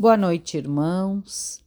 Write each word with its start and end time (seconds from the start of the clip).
Boa 0.00 0.16
noite, 0.16 0.56
irmãos. 0.56 1.62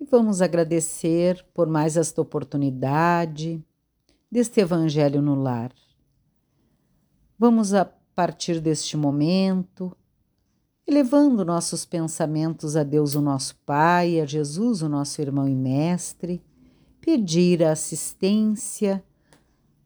E 0.00 0.04
vamos 0.06 0.40
agradecer 0.40 1.44
por 1.52 1.66
mais 1.66 1.98
esta 1.98 2.22
oportunidade 2.22 3.62
deste 4.30 4.62
Evangelho 4.62 5.20
no 5.20 5.34
lar. 5.34 5.74
Vamos, 7.38 7.74
a 7.74 7.84
partir 7.84 8.62
deste 8.62 8.96
momento, 8.96 9.94
elevando 10.86 11.44
nossos 11.44 11.84
pensamentos 11.84 12.76
a 12.76 12.82
Deus, 12.82 13.14
o 13.14 13.20
nosso 13.20 13.56
Pai, 13.56 14.18
a 14.18 14.24
Jesus, 14.24 14.80
o 14.80 14.88
nosso 14.88 15.20
irmão 15.20 15.46
e 15.46 15.54
mestre, 15.54 16.42
pedir 16.98 17.62
a 17.62 17.72
assistência 17.72 19.04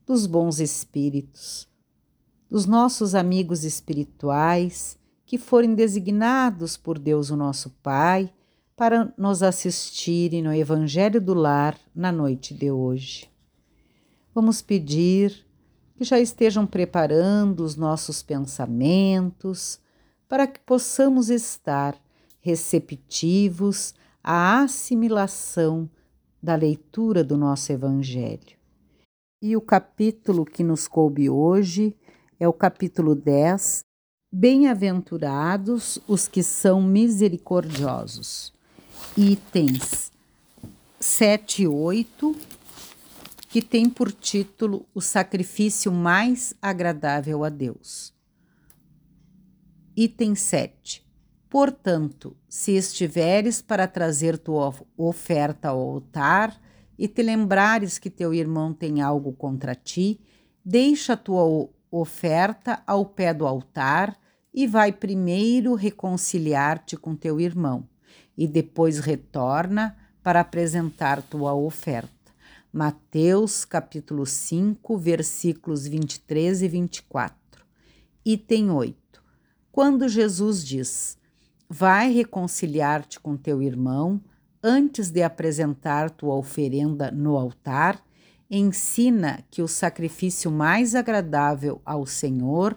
dos 0.06 0.26
bons 0.26 0.60
espíritos, 0.60 1.68
dos 2.48 2.66
nossos 2.66 3.16
amigos 3.16 3.64
espirituais 3.64 4.96
que 5.26 5.36
forem 5.36 5.74
designados 5.74 6.76
por 6.76 6.98
Deus, 6.98 7.30
o 7.30 7.36
nosso 7.36 7.70
Pai, 7.82 8.32
para 8.76 9.12
nos 9.18 9.42
assistirem 9.42 10.42
no 10.42 10.54
Evangelho 10.54 11.20
do 11.20 11.34
Lar 11.34 11.76
na 11.94 12.12
noite 12.12 12.54
de 12.54 12.70
hoje. 12.70 13.28
Vamos 14.32 14.62
pedir 14.62 15.44
que 15.96 16.04
já 16.04 16.20
estejam 16.20 16.66
preparando 16.66 17.60
os 17.60 17.74
nossos 17.74 18.22
pensamentos 18.22 19.80
para 20.28 20.46
que 20.46 20.60
possamos 20.60 21.28
estar 21.28 21.98
receptivos 22.40 23.94
à 24.22 24.60
assimilação 24.60 25.90
da 26.40 26.54
leitura 26.54 27.24
do 27.24 27.36
nosso 27.36 27.72
Evangelho. 27.72 28.56
E 29.42 29.56
o 29.56 29.60
capítulo 29.60 30.44
que 30.44 30.62
nos 30.62 30.86
coube 30.86 31.28
hoje 31.28 31.96
é 32.38 32.46
o 32.46 32.52
capítulo 32.52 33.14
10, 33.14 33.85
Bem-aventurados 34.38 35.98
os 36.06 36.28
que 36.28 36.42
são 36.42 36.82
misericordiosos. 36.82 38.52
Itens 39.16 40.12
7 41.00 41.62
e 41.62 41.66
8, 41.66 42.36
que 43.48 43.62
tem 43.62 43.88
por 43.88 44.12
título 44.12 44.84
O 44.94 45.00
sacrifício 45.00 45.90
mais 45.90 46.52
agradável 46.60 47.44
a 47.44 47.48
Deus. 47.48 48.12
Item 49.96 50.34
7. 50.34 51.02
Portanto, 51.48 52.36
se 52.46 52.72
estiveres 52.72 53.62
para 53.62 53.88
trazer 53.88 54.36
tua 54.36 54.74
oferta 54.98 55.68
ao 55.68 55.80
altar 55.80 56.60
e 56.98 57.08
te 57.08 57.22
lembrares 57.22 57.98
que 57.98 58.10
teu 58.10 58.34
irmão 58.34 58.74
tem 58.74 59.00
algo 59.00 59.32
contra 59.32 59.74
ti, 59.74 60.20
deixa 60.62 61.16
tua 61.16 61.70
oferta 61.90 62.82
ao 62.86 63.06
pé 63.06 63.32
do 63.32 63.46
altar 63.46 64.14
e 64.56 64.66
vai 64.66 64.90
primeiro 64.90 65.74
reconciliar-te 65.74 66.96
com 66.96 67.14
teu 67.14 67.38
irmão, 67.38 67.86
e 68.38 68.48
depois 68.48 68.98
retorna 68.98 69.94
para 70.22 70.40
apresentar 70.40 71.20
tua 71.20 71.52
oferta. 71.52 72.10
Mateus 72.72 73.66
capítulo 73.66 74.24
5, 74.24 74.96
versículos 74.96 75.86
23 75.86 76.62
e 76.62 76.68
24. 76.68 77.36
Item 78.24 78.70
8. 78.70 79.22
Quando 79.70 80.08
Jesus 80.08 80.64
diz: 80.64 81.18
Vai 81.68 82.10
reconciliar-te 82.10 83.20
com 83.20 83.36
teu 83.36 83.62
irmão 83.62 84.22
antes 84.62 85.10
de 85.10 85.22
apresentar 85.22 86.08
tua 86.10 86.34
oferenda 86.34 87.10
no 87.10 87.36
altar, 87.36 88.02
ensina 88.50 89.44
que 89.50 89.60
o 89.60 89.68
sacrifício 89.68 90.50
mais 90.50 90.94
agradável 90.94 91.80
ao 91.84 92.06
Senhor 92.06 92.74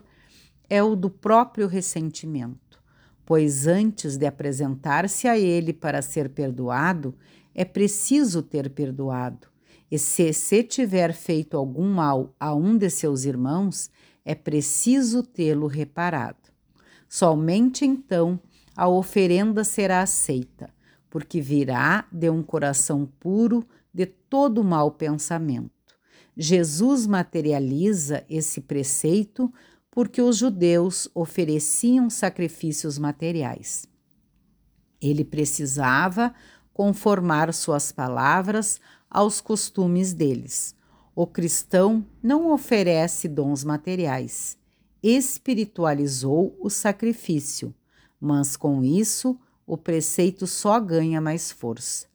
é 0.69 0.83
o 0.83 0.95
do 0.95 1.09
próprio 1.09 1.67
ressentimento, 1.67 2.81
pois 3.25 3.67
antes 3.67 4.17
de 4.17 4.25
apresentar-se 4.25 5.27
a 5.27 5.37
ele 5.37 5.73
para 5.73 6.01
ser 6.01 6.29
perdoado, 6.29 7.15
é 7.55 7.65
preciso 7.65 8.41
ter 8.41 8.69
perdoado. 8.69 9.47
E 9.91 9.97
se 9.97 10.31
se 10.33 10.63
tiver 10.63 11.13
feito 11.13 11.57
algum 11.57 11.89
mal 11.91 12.33
a 12.39 12.53
um 12.53 12.77
de 12.77 12.89
seus 12.89 13.25
irmãos, 13.25 13.89
é 14.23 14.35
preciso 14.35 15.23
tê-lo 15.23 15.65
reparado. 15.65 16.49
Somente 17.07 17.85
então 17.85 18.39
a 18.75 18.87
oferenda 18.87 19.63
será 19.63 20.01
aceita, 20.01 20.69
porque 21.09 21.41
virá 21.41 22.05
de 22.11 22.29
um 22.29 22.43
coração 22.43 23.09
puro 23.19 23.67
de 23.91 24.05
todo 24.05 24.63
mau 24.63 24.91
pensamento. 24.91 25.71
Jesus 26.37 27.05
materializa 27.07 28.23
esse 28.29 28.61
preceito 28.61 29.51
porque 29.99 30.21
os 30.21 30.37
judeus 30.37 31.09
ofereciam 31.13 32.09
sacrifícios 32.09 32.97
materiais. 32.97 33.85
Ele 35.01 35.25
precisava 35.25 36.33
conformar 36.71 37.53
suas 37.53 37.91
palavras 37.91 38.79
aos 39.09 39.41
costumes 39.41 40.13
deles. 40.13 40.73
O 41.13 41.27
cristão 41.27 42.07
não 42.23 42.49
oferece 42.49 43.27
dons 43.27 43.65
materiais, 43.65 44.57
espiritualizou 45.03 46.55
o 46.61 46.69
sacrifício, 46.69 47.75
mas 48.21 48.55
com 48.55 48.81
isso 48.81 49.37
o 49.67 49.75
preceito 49.75 50.47
só 50.47 50.79
ganha 50.79 51.19
mais 51.19 51.51
força. 51.51 52.07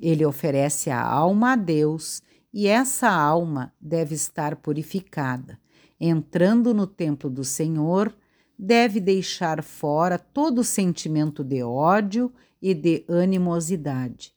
Ele 0.00 0.24
oferece 0.24 0.88
a 0.88 1.02
alma 1.02 1.52
a 1.52 1.56
Deus 1.56 2.22
e 2.54 2.66
essa 2.66 3.10
alma 3.10 3.70
deve 3.78 4.14
estar 4.14 4.56
purificada 4.56 5.58
entrando 6.00 6.72
no 6.72 6.86
templo 6.86 7.28
do 7.28 7.44
Senhor, 7.44 8.14
deve 8.58 9.00
deixar 9.00 9.62
fora 9.62 10.18
todo 10.18 10.64
sentimento 10.64 11.44
de 11.44 11.62
ódio 11.62 12.32
e 12.60 12.74
de 12.74 13.04
animosidade, 13.08 14.32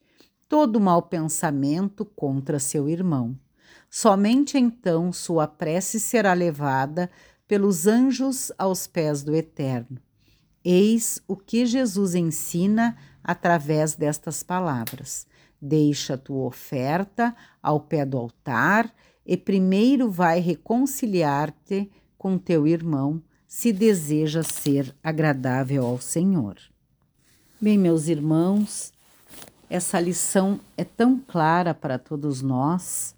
todo 0.48 0.80
mau 0.80 1.02
pensamento 1.02 2.06
contra 2.06 2.60
seu 2.60 2.88
irmão. 2.88 3.36
Somente 3.90 4.58
então 4.58 5.12
sua 5.12 5.48
prece 5.48 6.00
será 6.00 6.34
levada 6.34 7.10
pelos 7.48 7.88
anjos 7.88 8.52
aos 8.58 8.88
pés 8.88 9.24
do 9.24 9.36
Eterno. 9.36 10.00
Eis 10.64 11.22
o 11.28 11.36
que 11.36 11.66
Jesus 11.66 12.16
ensina 12.16 12.96
através 13.24 13.96
destas 13.96 14.44
palavras. 14.44 15.28
Deixa 15.60 16.18
tua 16.18 16.46
oferta 16.46 17.36
ao 17.62 17.80
pé 17.80 18.06
do 18.06 18.18
altar 18.18 18.94
e 19.26 19.38
primeiro 19.38 20.10
vai 20.10 20.40
reconciliar-te 20.40 21.90
com 22.18 22.38
teu 22.38 22.68
irmão, 22.68 23.22
se 23.48 23.74
deseja 23.74 24.44
ser 24.44 24.96
agradável 25.04 25.86
ao 25.86 26.00
Senhor. 26.00 26.58
Bem, 27.60 27.78
meus 27.78 28.08
irmãos, 28.08 28.94
essa 29.70 30.00
lição 30.00 30.60
é 30.78 30.84
tão 30.84 31.20
clara 31.20 31.74
para 31.74 31.98
todos 32.00 32.42
nós 32.42 33.16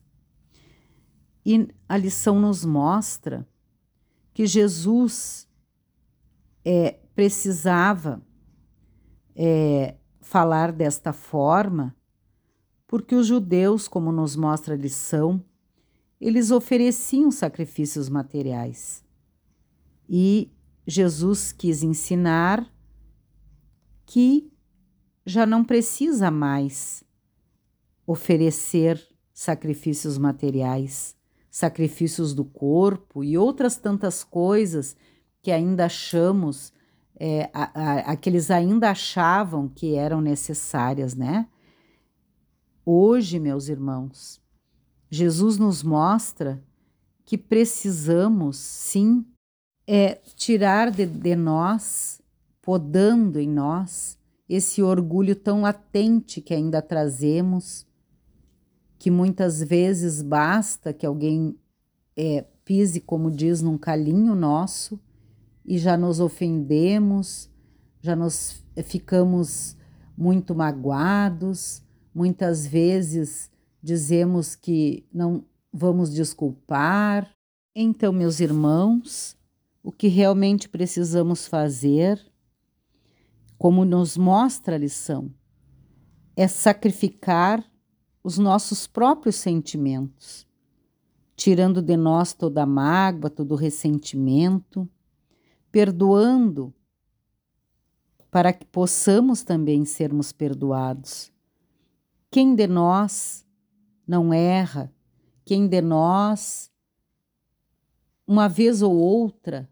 e 1.46 1.68
a 1.88 1.98
lição 1.98 2.40
nos 2.40 2.64
mostra 2.64 3.48
que 4.34 4.46
Jesus 4.46 5.48
é, 6.66 6.98
precisava 7.14 8.22
é, 9.36 9.96
falar 10.22 10.72
desta 10.72 11.12
forma, 11.12 11.96
porque 12.88 13.14
os 13.14 13.28
judeus, 13.28 13.88
como 13.88 14.12
nos 14.12 14.36
mostra 14.36 14.74
a 14.74 14.78
lição, 14.78 15.44
eles 16.24 16.52
ofereciam 16.52 17.30
sacrifícios 17.30 18.08
materiais. 18.08 19.04
E 20.08 20.50
Jesus 20.88 21.52
quis 21.52 21.84
ensinar 21.84 22.66
que 24.06 24.50
já 25.26 25.46
não 25.46 25.66
precisa 25.66 26.32
mais 26.32 27.04
oferecer 28.08 29.06
sacrifícios 29.34 30.18
materiais, 30.18 31.14
sacrifícios 31.52 32.34
do 32.34 32.46
corpo 32.46 33.22
e 33.22 33.38
outras 33.38 33.76
tantas 33.76 34.24
coisas 34.24 34.96
que 35.42 35.52
ainda 35.52 35.86
achamos, 35.86 36.72
é, 37.20 37.50
aqueles 38.06 38.50
ainda 38.50 38.92
achavam 38.92 39.68
que 39.68 39.96
eram 39.96 40.22
necessárias, 40.22 41.16
né? 41.16 41.50
Hoje, 42.86 43.40
meus 43.40 43.68
irmãos, 43.68 44.43
Jesus 45.14 45.60
nos 45.60 45.84
mostra 45.84 46.60
que 47.24 47.38
precisamos, 47.38 48.58
sim, 48.58 49.24
é 49.86 50.16
tirar 50.36 50.90
de, 50.90 51.06
de 51.06 51.36
nós, 51.36 52.20
podando 52.64 53.40
em 53.40 53.48
nós, 53.48 54.18
esse 54.50 54.82
orgulho 54.82 55.36
tão 55.36 55.62
latente 55.62 56.42
que 56.42 56.52
ainda 56.52 56.82
trazemos, 56.82 57.86
que 58.98 59.12
muitas 59.12 59.62
vezes 59.62 60.24
basta 60.24 60.92
que 60.92 61.06
alguém 61.06 61.56
é, 62.18 62.44
pise, 62.66 63.00
como 63.00 63.30
diz, 63.30 63.62
num 63.62 63.78
calinho 63.78 64.34
nosso 64.34 65.00
e 65.64 65.78
já 65.78 65.96
nos 65.96 66.20
ofendemos, 66.20 67.52
já 68.02 68.16
nos 68.16 68.64
é, 68.76 68.82
ficamos 68.82 69.78
muito 70.18 70.56
magoados, 70.56 71.84
muitas 72.16 72.66
vezes 72.66 73.53
dizemos 73.84 74.56
que 74.56 75.06
não 75.14 75.44
vamos 75.72 76.10
desculpar. 76.14 77.30
Então, 77.76 78.14
meus 78.14 78.40
irmãos, 78.40 79.36
o 79.84 79.92
que 79.92 80.08
realmente 80.08 80.70
precisamos 80.70 81.46
fazer, 81.46 82.26
como 83.58 83.84
nos 83.84 84.16
mostra 84.16 84.76
a 84.76 84.80
lição, 84.80 85.30
é 86.36 86.48
sacrificar 86.48 87.64
os 88.24 88.38
nossos 88.38 88.88
próprios 88.88 89.36
sentimentos, 89.36 90.48
tirando 91.36 91.82
de 91.82 91.98
nós 91.98 92.34
toda 92.34 92.64
a 92.64 92.66
mágoa, 92.66 93.30
todo 93.30 93.52
o 93.52 93.58
ressentimento, 93.58 94.90
perdoando 95.70 96.74
para 98.32 98.54
que 98.54 98.66
possamos 98.66 99.44
também 99.44 99.84
sermos 99.84 100.32
perdoados. 100.32 101.32
Quem 102.32 102.56
de 102.56 102.66
nós 102.66 103.43
não 104.08 104.34
erra? 104.34 104.94
Quem 105.46 105.68
de 105.68 105.82
nós, 105.82 106.72
uma 108.26 108.48
vez 108.48 108.82
ou 108.82 108.96
outra, 108.96 109.70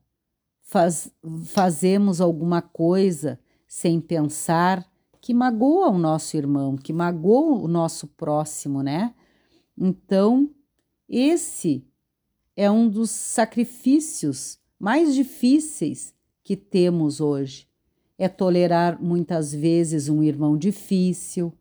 faz, 0.61 1.11
fazemos 1.45 2.19
alguma 2.19 2.61
coisa 2.61 3.39
sem 3.67 3.99
pensar 4.01 4.85
que 5.21 5.33
magoa 5.33 5.89
o 5.89 5.97
nosso 5.97 6.35
irmão, 6.35 6.75
que 6.75 6.91
magoa 6.91 7.59
o 7.61 7.67
nosso 7.67 8.07
próximo, 8.07 8.81
né? 8.81 9.13
Então, 9.77 10.49
esse 11.07 11.85
é 12.55 12.69
um 12.69 12.89
dos 12.89 13.11
sacrifícios 13.11 14.59
mais 14.79 15.13
difíceis 15.13 16.13
que 16.43 16.55
temos 16.55 17.21
hoje 17.21 17.71
é 18.21 18.29
tolerar 18.29 19.01
muitas 19.01 19.51
vezes 19.51 20.07
um 20.07 20.21
irmão 20.21 20.55
difícil, 20.55 21.51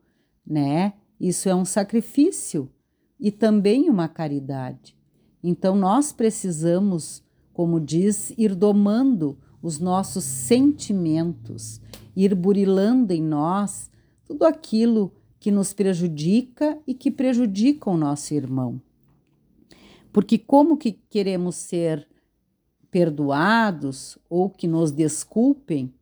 né? 0.46 0.92
Isso 1.20 1.48
é 1.48 1.54
um 1.54 1.66
sacrifício 1.66 2.70
e 3.18 3.30
também 3.30 3.90
uma 3.90 4.08
caridade. 4.08 4.96
Então 5.44 5.76
nós 5.76 6.12
precisamos, 6.12 7.22
como 7.52 7.78
diz, 7.78 8.32
ir 8.38 8.54
domando 8.54 9.38
os 9.62 9.78
nossos 9.78 10.24
sentimentos, 10.24 11.80
ir 12.16 12.34
burilando 12.34 13.12
em 13.12 13.22
nós 13.22 13.90
tudo 14.24 14.44
aquilo 14.44 15.12
que 15.38 15.50
nos 15.50 15.74
prejudica 15.74 16.78
e 16.86 16.94
que 16.94 17.10
prejudica 17.10 17.90
o 17.90 17.96
nosso 17.96 18.32
irmão. 18.32 18.80
Porque 20.12 20.38
como 20.38 20.78
que 20.78 20.92
queremos 20.92 21.56
ser 21.56 22.08
perdoados 22.90 24.18
ou 24.28 24.48
que 24.48 24.66
nos 24.66 24.90
desculpem 24.90 25.92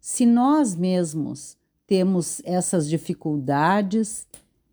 se 0.00 0.24
nós 0.24 0.74
mesmos 0.74 1.57
temos 1.88 2.42
essas 2.44 2.86
dificuldades 2.86 4.28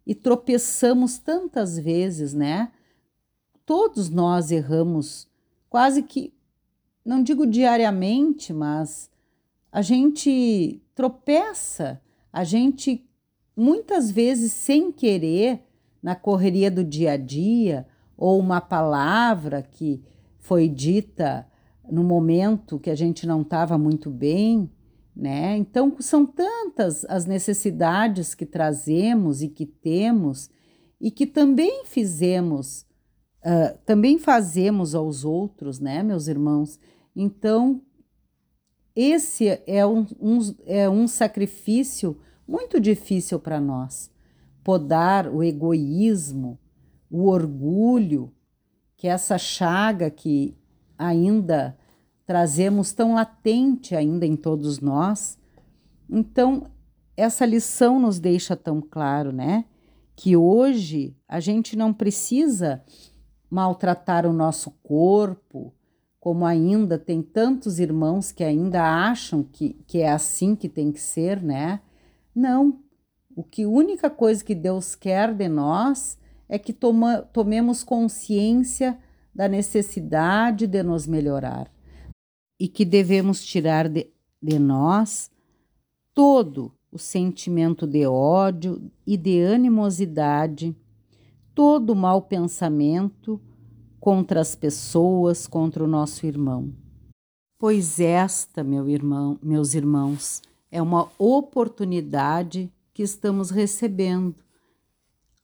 e 0.06 0.14
tropeçamos 0.14 1.18
tantas 1.18 1.80
vezes, 1.80 2.34
né? 2.34 2.72
Todos 3.66 4.10
nós 4.10 4.52
erramos, 4.52 5.28
quase 5.70 6.04
que, 6.04 6.34
não 7.04 7.24
digo 7.24 7.48
diariamente, 7.48 8.52
mas 8.54 9.10
a 9.72 9.82
gente 9.82 10.82
tropeça, 10.94 12.02
a 12.32 12.44
gente 12.44 13.08
muitas 13.56 14.12
vezes 14.12 14.52
sem 14.52 14.92
querer, 14.92 15.64
na 16.04 16.16
correria 16.16 16.70
do 16.70 16.84
dia 16.84 17.14
a 17.14 17.18
dia, 17.18 17.88
ou 18.18 18.38
uma 18.38 18.60
palavra 18.60 19.64
que 19.64 20.04
foi 20.38 20.68
dita 20.68 21.48
no 21.90 22.04
momento 22.04 22.78
que 22.78 22.90
a 22.90 22.96
gente 22.96 23.26
não 23.26 23.42
estava 23.42 23.78
muito 23.78 24.10
bem, 24.10 24.70
né? 25.16 25.56
Então, 25.58 25.96
são 26.00 26.26
tantas 26.26 27.06
as 27.06 27.26
necessidades 27.26 28.36
que 28.36 28.46
trazemos 28.46 29.42
e 29.42 29.48
que 29.48 29.66
temos 29.66 30.50
e 31.00 31.10
que 31.10 31.26
também 31.26 31.86
fizemos, 31.86 32.86
uh, 33.44 33.78
também 33.86 34.18
fazemos 34.18 34.94
aos 34.94 35.24
outros, 35.24 35.80
né, 35.80 36.04
meus 36.04 36.28
irmãos? 36.28 36.80
Então, 37.16 37.82
esse 38.96 39.62
é 39.68 39.86
um, 39.86 40.06
um, 40.20 40.40
é 40.66 40.90
um 40.90 41.08
sacrifício 41.08 42.18
muito 42.48 42.80
difícil 42.80 43.40
para 43.40 43.60
nós. 43.60 44.12
Podar 44.64 45.28
o 45.28 45.44
egoísmo, 45.44 46.60
o 47.10 47.28
orgulho, 47.28 48.34
que 48.98 49.08
é 49.08 49.12
essa 49.12 49.38
chaga 49.38 50.10
que 50.10 50.58
ainda 50.98 51.78
trazemos 52.26 52.92
tão 52.92 53.14
latente 53.14 53.96
ainda 53.96 54.26
em 54.26 54.36
todos 54.36 54.80
nós. 54.80 55.38
Então, 56.10 56.68
essa 57.16 57.46
lição 57.46 58.00
nos 58.00 58.20
deixa 58.20 58.56
tão 58.56 58.82
claro, 58.82 59.32
né? 59.32 59.66
Que 60.16 60.36
hoje 60.36 61.16
a 61.28 61.40
gente 61.40 61.76
não 61.76 61.94
precisa 61.94 62.84
maltratar 63.50 64.26
o 64.26 64.34
nosso 64.34 64.72
corpo, 64.84 65.74
como 66.20 66.46
ainda 66.46 66.98
tem 66.98 67.22
tantos 67.22 67.80
irmãos 67.80 68.32
que 68.32 68.44
ainda 68.44 68.82
acham 68.82 69.44
que, 69.44 69.74
que 69.86 70.02
é 70.02 70.10
assim 70.10 70.56
que 70.56 70.68
tem 70.68 70.92
que 70.92 71.00
ser, 71.00 71.42
né? 71.42 71.80
Não. 72.34 72.80
O 73.36 73.44
que 73.44 73.66
única 73.66 74.10
coisa 74.10 74.44
que 74.44 74.56
Deus 74.56 74.96
quer 74.96 75.34
de 75.34 75.48
nós 75.48 76.18
é 76.50 76.58
que 76.58 76.74
toma, 76.74 77.22
tomemos 77.22 77.84
consciência 77.84 78.98
da 79.34 79.48
necessidade 79.48 80.66
de 80.66 80.82
nos 80.82 81.06
melhorar 81.06 81.75
e 82.60 82.68
que 82.68 82.86
devemos 82.86 83.44
tirar 83.44 83.90
de, 83.90 84.08
de 84.42 84.60
nós 84.60 85.30
todo 86.14 86.72
o 86.92 86.98
sentimento 86.98 87.86
de 87.86 88.06
ódio 88.08 88.82
e 89.06 89.18
de 89.18 89.44
animosidade, 89.44 90.76
todo 91.54 91.92
o 91.92 91.96
mau 91.96 92.22
pensamento 92.22 93.42
contra 94.00 94.40
as 94.40 94.56
pessoas, 94.56 95.46
contra 95.46 95.84
o 95.84 95.88
nosso 95.88 96.26
irmão. 96.26 96.74
Pois 97.58 98.00
esta, 98.00 98.64
meu 98.64 98.88
irmão, 98.88 99.38
meus 99.42 99.74
irmãos, 99.74 100.42
é 100.72 100.82
uma 100.82 101.10
oportunidade 101.18 102.72
que 102.94 103.04
estamos 103.04 103.50
recebendo. 103.50 104.36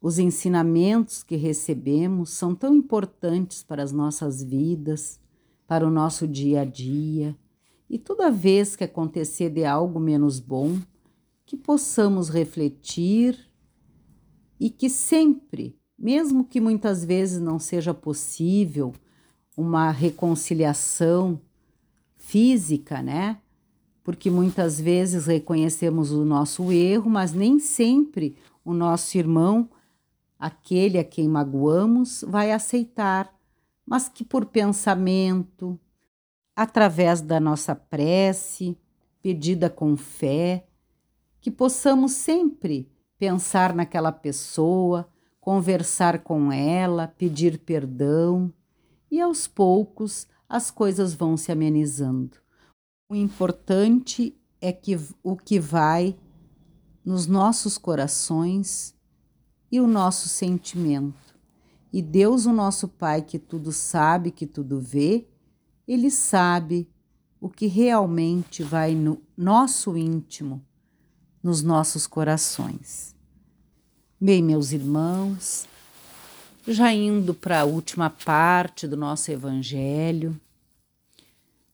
Os 0.02 0.20
ensinamentos 0.20 1.24
que 1.24 1.36
recebemos 1.36 2.30
são 2.30 2.56
tão 2.56 2.74
importantes 2.74 3.64
para 3.64 3.84
as 3.84 3.92
nossas 3.92 4.42
vidas 4.42 5.20
para 5.72 5.88
o 5.88 5.90
nosso 5.90 6.28
dia 6.28 6.64
a 6.64 6.66
dia 6.66 7.34
e 7.90 7.98
toda 7.98 8.30
vez 8.30 8.76
que 8.76 8.84
acontecer 8.84 9.50
de 9.50 9.64
algo 9.64 10.02
menos 10.02 10.38
bom, 10.38 10.78
que 11.46 11.56
possamos 11.56 12.28
refletir 12.28 13.40
e 14.60 14.70
que 14.70 14.90
sempre, 14.90 15.80
mesmo 15.98 16.44
que 16.44 16.60
muitas 16.60 17.06
vezes 17.06 17.40
não 17.40 17.58
seja 17.58 17.94
possível 17.94 18.92
uma 19.56 19.92
reconciliação 19.92 21.40
física, 22.18 23.02
né? 23.02 23.40
Porque 24.04 24.30
muitas 24.30 24.78
vezes 24.78 25.26
reconhecemos 25.28 26.12
o 26.12 26.26
nosso 26.26 26.70
erro, 26.70 27.10
mas 27.10 27.32
nem 27.32 27.60
sempre 27.60 28.36
o 28.66 28.74
nosso 28.74 29.18
irmão, 29.18 29.70
aquele 30.38 30.98
a 30.98 31.04
quem 31.06 31.30
magoamos, 31.30 32.26
vai 32.28 32.52
aceitar 32.52 33.34
mas 33.92 34.08
que 34.08 34.24
por 34.24 34.46
pensamento, 34.46 35.78
através 36.56 37.20
da 37.20 37.42
nossa 37.42 37.76
prece, 37.76 38.78
pedida 39.22 39.70
com 39.70 39.98
fé, 39.98 40.66
que 41.42 41.52
possamos 41.52 42.14
sempre 42.14 42.90
pensar 43.18 43.76
naquela 43.76 44.14
pessoa, 44.14 45.10
conversar 45.42 46.20
com 46.20 46.54
ela, 46.54 47.06
pedir 47.06 47.60
perdão 47.60 48.54
e 49.12 49.20
aos 49.20 49.46
poucos 49.46 50.26
as 50.48 50.72
coisas 50.72 51.14
vão 51.14 51.36
se 51.36 51.52
amenizando. 51.52 52.38
O 53.10 53.16
importante 53.16 54.40
é 54.62 54.72
que 54.72 54.98
o 55.22 55.36
que 55.36 55.60
vai 55.60 56.18
nos 57.04 57.28
nossos 57.28 57.78
corações 57.78 58.96
e 59.70 59.82
o 59.82 59.86
nosso 59.86 60.30
sentimento. 60.30 61.31
E 61.94 62.02
Deus, 62.02 62.46
o 62.46 62.54
nosso 62.54 62.88
Pai, 62.88 63.22
que 63.22 63.38
tudo 63.38 63.72
sabe, 63.72 64.32
que 64.32 64.46
tudo 64.48 64.80
vê, 64.80 65.28
ele 65.86 66.10
sabe 66.10 66.90
o 67.40 67.50
que 67.50 67.68
realmente 67.68 68.64
vai 68.64 68.96
no 68.96 69.22
nosso 69.36 69.98
íntimo, 69.98 70.64
nos 71.44 71.62
nossos 71.62 72.08
corações. 72.08 73.14
Bem, 74.20 74.42
meus 74.42 74.72
irmãos, 74.72 75.68
já 76.66 76.94
indo 76.94 77.34
para 77.34 77.62
a 77.62 77.66
última 77.66 78.10
parte 78.10 78.88
do 78.88 78.96
nosso 78.96 79.32
Evangelho, 79.32 80.40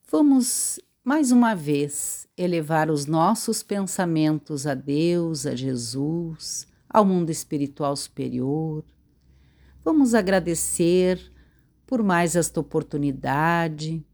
vamos 0.09 0.79
mais 1.03 1.31
uma 1.31 1.53
vez 1.53 2.27
elevar 2.35 2.89
os 2.89 3.05
nossos 3.05 3.61
pensamentos 3.61 4.65
a 4.65 4.73
Deus, 4.73 5.45
a 5.45 5.55
Jesus, 5.55 6.65
ao 6.89 7.05
mundo 7.05 7.29
espiritual 7.29 7.95
superior 7.95 8.83
Vamos 9.87 10.13
agradecer 10.13 11.31
por 11.85 12.03
mais 12.03 12.35
esta 12.35 12.59
oportunidade, 12.59 14.05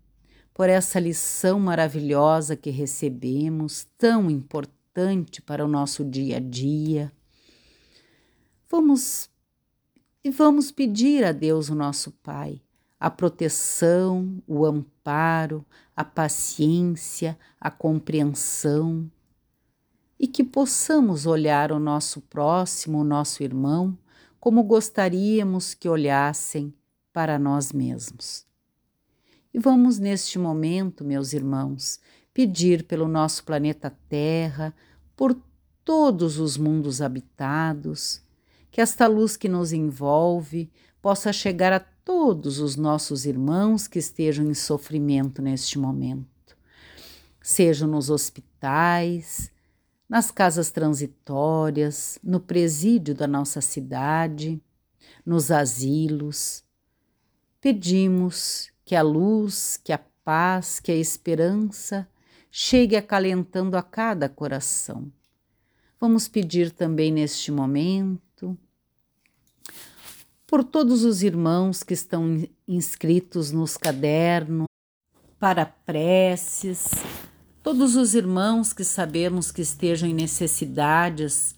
por 0.53 0.70
essa 0.70 1.00
lição 1.00 1.60
maravilhosa 1.60 2.56
que 2.56 2.70
recebemos, 2.70 3.88
tão 3.98 4.30
importante 4.30 5.42
para 5.42 5.65
o 5.65 5.68
nosso 5.68 6.06
dia 6.06 6.38
a 6.38 6.39
dia. 6.39 7.12
Vamos 8.70 9.32
e 10.24 10.30
vamos 10.30 10.72
pedir 10.72 11.24
a 11.24 11.32
Deus, 11.32 11.70
o 11.70 11.75
nosso 11.75 12.12
Pai, 12.22 12.62
a 13.00 13.10
proteção, 13.10 14.44
o 14.46 14.68
amparo, 14.68 15.65
a 15.96 16.06
paciência, 16.06 17.36
a 17.60 17.72
compreensão, 17.72 19.10
e 20.20 20.27
que 20.27 20.44
possamos 20.44 21.25
olhar 21.25 21.72
o 21.72 21.80
nosso 21.80 22.22
próximo, 22.22 23.00
o 23.00 23.03
nosso 23.03 23.42
irmão, 23.42 23.98
como 24.43 24.62
gostaríamos 24.62 25.73
que 25.73 25.88
olhassem 25.88 26.73
para 27.13 27.39
nós 27.39 27.71
mesmos. 27.71 28.45
E 29.53 29.57
vamos 29.57 30.00
neste 30.00 30.38
momento, 30.38 31.05
meus 31.05 31.31
irmãos, 31.31 32.01
pedir 32.33 32.83
pelo 32.83 33.07
nosso 33.07 33.45
planeta 33.45 33.89
Terra, 34.09 34.73
por 35.15 35.33
todos 35.85 36.39
os 36.39 36.57
mundos 36.57 37.01
habitados, 37.01 38.21
que 38.69 38.81
esta 38.81 39.07
luz 39.07 39.38
que 39.38 39.47
nos 39.47 39.71
envolve 39.71 40.69
possa 41.01 41.31
chegar 41.31 41.71
a 41.71 41.79
todos 41.79 42.59
os 42.59 42.75
nossos 42.75 43.25
irmãos 43.25 43.88
que 43.88 44.00
estejam 44.00 44.45
em 44.45 44.53
sofrimento 44.53 45.41
neste 45.41 45.79
momento, 45.79 46.57
sejam 47.41 47.88
nos 47.88 48.09
hospitais, 48.09 49.52
nas 50.13 50.29
casas 50.29 50.70
transitórias, 50.70 52.20
no 52.24 52.39
presídio 52.39 53.15
da 53.15 53.25
nossa 53.25 53.62
cidade, 53.62 54.62
nos 55.25 55.50
asilos. 55.50 56.63
Pedimos 57.60 58.72
que 58.86 58.96
a 58.96 59.01
luz, 59.01 59.75
que 59.84 59.91
a 59.91 60.00
paz, 60.24 60.79
que 60.79 60.91
a 60.91 60.96
esperança 60.96 62.08
chegue 62.51 62.96
acalentando 62.96 63.75
a 63.75 63.82
cada 63.82 64.29
coração. 64.29 65.12
Vamos 66.00 66.27
pedir 66.27 66.70
também 66.70 67.12
neste 67.12 67.51
momento 67.51 68.55
por 70.46 70.63
todos 70.63 71.03
os 71.03 71.24
irmãos 71.24 71.82
que 71.82 71.96
estão 71.96 72.48
inscritos 72.67 73.51
nos 73.51 73.77
cadernos 73.77 74.67
para 75.39 75.65
preces, 75.65 76.91
todos 77.63 77.96
os 77.96 78.13
irmãos 78.13 78.74
que 78.74 78.84
sabemos 78.84 79.50
que 79.50 79.62
estejam 79.62 80.10
em 80.10 80.13
necessidades 80.13 81.55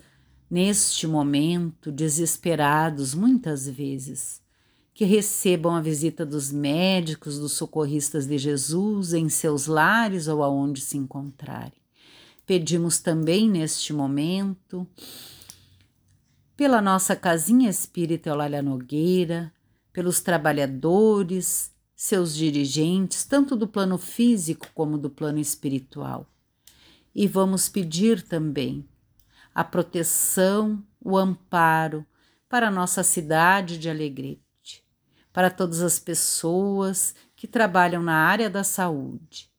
neste 0.49 1.07
momento, 1.07 1.91
desesperados 1.91 3.15
muitas 3.15 3.67
vezes 3.67 4.39
que 4.93 5.03
recebam 5.03 5.75
a 5.75 5.81
visita 5.81 6.25
dos 6.25 6.51
médicos, 6.51 7.37
dos 7.37 7.53
socorristas 7.53 8.27
de 8.27 8.37
Jesus 8.37 9.11
em 9.13 9.27
seus 9.27 9.65
lares 9.65 10.29
ou 10.29 10.41
aonde 10.41 10.79
se 10.79 10.95
encontrarem. 10.95 11.81
Pedimos 12.45 12.99
também 12.99 13.49
neste 13.49 13.91
momento 13.91 14.87
pela 16.55 16.81
nossa 16.81 17.13
casinha 17.15 17.69
espírita 17.69 18.29
Eulália 18.29 18.61
Nogueira, 18.61 19.51
pelos 19.91 20.21
trabalhadores, 20.21 21.74
seus 21.95 22.35
dirigentes, 22.35 23.23
tanto 23.23 23.55
do 23.55 23.67
plano 23.67 23.97
físico 23.97 24.67
como 24.73 24.97
do 24.97 25.09
plano 25.09 25.39
espiritual. 25.39 26.27
E 27.13 27.27
vamos 27.27 27.69
pedir 27.69 28.21
também 28.21 28.85
a 29.53 29.63
proteção, 29.63 30.83
o 30.99 31.17
amparo 31.17 32.05
para 32.49 32.67
a 32.67 32.71
nossa 32.71 33.03
cidade 33.03 33.77
de 33.77 33.89
Alegrete 33.89 34.45
para 35.35 35.51
todas 35.51 35.81
as 35.81 35.99
pessoas 35.99 37.13
que 37.35 37.45
trabalham 37.45 38.01
na 38.01 38.13
área 38.13 38.49
da 38.49 38.63
saúde, 38.63 39.51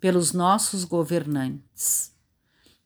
pelos 0.00 0.32
nossos 0.32 0.82
governantes. 0.82 2.16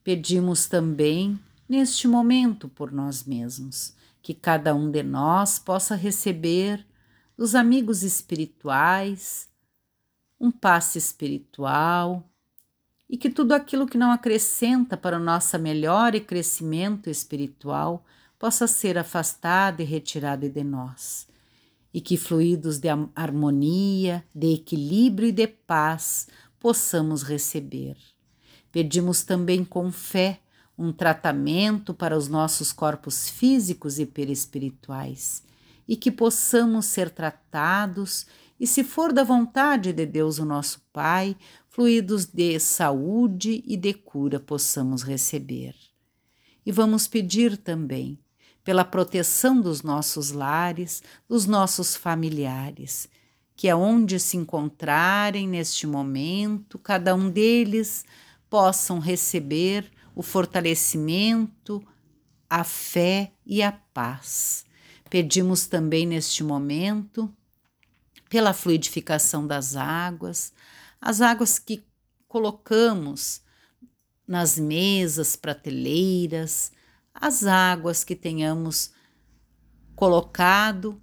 Pedimos 0.02 0.66
também, 0.66 1.38
neste 1.68 2.08
momento, 2.08 2.68
por 2.68 2.90
nós 2.90 3.22
mesmos, 3.22 3.94
que 4.20 4.34
cada 4.34 4.74
um 4.74 4.90
de 4.90 5.04
nós 5.04 5.60
possa 5.60 5.94
receber 5.94 6.84
dos 7.36 7.54
amigos 7.54 8.02
espirituais 8.02 9.48
um 10.40 10.50
passe 10.50 10.98
espiritual 10.98 12.28
e 13.08 13.16
que 13.16 13.30
tudo 13.30 13.52
aquilo 13.52 13.86
que 13.86 13.98
não 13.98 14.12
acrescenta 14.12 14.96
para 14.96 15.16
o 15.16 15.22
nosso 15.22 15.58
melhor 15.58 16.14
e 16.14 16.20
crescimento 16.20 17.08
espiritual 17.08 18.04
possa 18.38 18.66
ser 18.66 18.98
afastado 18.98 19.80
e 19.80 19.84
retirado 19.84 20.48
de 20.48 20.62
nós 20.62 21.26
e 21.92 22.00
que 22.00 22.16
fluidos 22.16 22.78
de 22.78 22.88
harmonia, 23.14 24.24
de 24.34 24.54
equilíbrio 24.54 25.28
e 25.28 25.32
de 25.32 25.46
paz 25.46 26.28
possamos 26.58 27.22
receber. 27.22 27.96
Pedimos 28.72 29.22
também 29.22 29.64
com 29.64 29.92
fé 29.92 30.40
um 30.76 30.92
tratamento 30.92 31.94
para 31.94 32.16
os 32.18 32.26
nossos 32.26 32.72
corpos 32.72 33.30
físicos 33.30 34.00
e 34.00 34.06
perispirituais 34.06 35.44
e 35.86 35.96
que 35.96 36.10
possamos 36.10 36.86
ser 36.86 37.10
tratados 37.10 38.26
e, 38.58 38.66
se 38.66 38.84
for 38.84 39.12
da 39.12 39.24
vontade 39.24 39.92
de 39.92 40.06
Deus, 40.06 40.38
o 40.38 40.44
nosso 40.44 40.80
Pai, 40.92 41.36
fluidos 41.68 42.24
de 42.26 42.58
saúde 42.60 43.62
e 43.66 43.76
de 43.76 43.92
cura 43.92 44.38
possamos 44.38 45.02
receber. 45.02 45.74
E 46.64 46.70
vamos 46.70 47.06
pedir 47.08 47.56
também 47.56 48.18
pela 48.62 48.84
proteção 48.84 49.60
dos 49.60 49.82
nossos 49.82 50.30
lares, 50.30 51.02
dos 51.28 51.46
nossos 51.46 51.94
familiares, 51.94 53.08
que 53.54 53.68
aonde 53.68 54.18
se 54.18 54.36
encontrarem 54.36 55.46
neste 55.46 55.86
momento, 55.86 56.78
cada 56.78 57.14
um 57.14 57.28
deles 57.28 58.04
possam 58.48 58.98
receber 58.98 59.90
o 60.14 60.22
fortalecimento, 60.22 61.84
a 62.48 62.64
fé 62.64 63.32
e 63.44 63.62
a 63.62 63.72
paz. 63.72 64.64
Pedimos 65.08 65.66
também 65.66 66.06
neste 66.06 66.42
momento 66.42 67.32
pela 68.28 68.52
fluidificação 68.52 69.46
das 69.46 69.76
águas, 69.76 70.52
as 71.00 71.20
águas 71.20 71.58
que 71.58 71.84
colocamos 72.26 73.42
nas 74.26 74.58
mesas, 74.58 75.36
prateleiras, 75.36 76.72
as 77.14 77.44
águas 77.44 78.02
que 78.02 78.16
tenhamos 78.16 78.90
colocado 79.94 81.00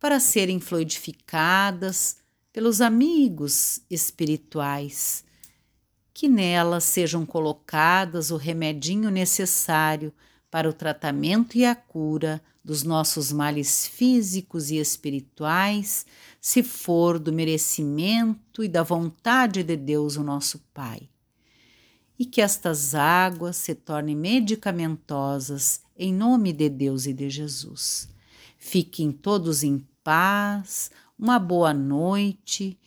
para 0.00 0.18
serem 0.18 0.58
fluidificadas 0.58 2.16
pelos 2.52 2.80
amigos 2.80 3.80
espirituais, 3.88 5.24
que 6.12 6.28
nelas 6.28 6.84
sejam 6.84 7.24
colocadas 7.24 8.30
o 8.30 8.36
remedinho 8.36 9.10
necessário 9.10 10.12
para 10.50 10.68
o 10.68 10.72
tratamento 10.72 11.56
e 11.56 11.64
a 11.64 11.74
cura 11.74 12.42
dos 12.64 12.82
nossos 12.82 13.32
males 13.32 13.86
físicos 13.86 14.70
e 14.70 14.76
espirituais, 14.76 16.04
se 16.40 16.62
for 16.62 17.18
do 17.18 17.32
merecimento 17.32 18.62
e 18.62 18.68
da 18.68 18.82
vontade 18.82 19.62
de 19.62 19.76
Deus, 19.76 20.16
o 20.16 20.22
nosso 20.22 20.58
Pai 20.74 21.08
e 22.20 22.26
que 22.26 22.42
estas 22.42 22.94
águas 22.94 23.56
se 23.56 23.74
tornem 23.74 24.14
medicamentosas 24.14 25.80
em 25.96 26.12
nome 26.12 26.52
de 26.52 26.68
Deus 26.68 27.06
e 27.06 27.14
de 27.14 27.30
Jesus. 27.30 28.10
Fiquem 28.58 29.10
todos 29.10 29.62
em 29.62 29.88
paz, 30.04 30.90
uma 31.18 31.38
boa 31.38 31.72
noite 31.72 32.78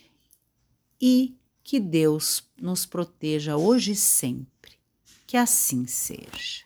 e 1.02 1.36
que 1.64 1.80
Deus 1.80 2.44
nos 2.62 2.86
proteja 2.86 3.58
hoje 3.58 3.94
e 3.94 3.96
sempre. 3.96 4.74
Que 5.26 5.36
assim 5.36 5.88
seja. 5.88 6.64